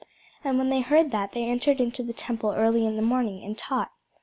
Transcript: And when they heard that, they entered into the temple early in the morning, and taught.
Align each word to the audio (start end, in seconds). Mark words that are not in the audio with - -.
And 0.43 0.57
when 0.57 0.69
they 0.69 0.79
heard 0.81 1.11
that, 1.11 1.33
they 1.33 1.43
entered 1.43 1.79
into 1.79 2.01
the 2.01 2.11
temple 2.11 2.55
early 2.57 2.87
in 2.87 2.95
the 2.95 3.03
morning, 3.03 3.43
and 3.45 3.55
taught. 3.55 3.91